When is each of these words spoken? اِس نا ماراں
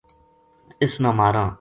اِس 0.83 0.93
نا 1.01 1.09
ماراں 1.19 1.47